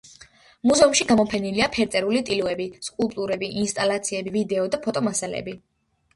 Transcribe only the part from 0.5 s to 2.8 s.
მუზეუმში გამოფენილია ფერწერული ტილოები,